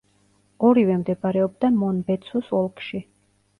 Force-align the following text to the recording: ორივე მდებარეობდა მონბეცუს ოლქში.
ორივე 0.69 0.95
მდებარეობდა 1.01 1.71
მონბეცუს 1.83 2.53
ოლქში. 2.65 3.07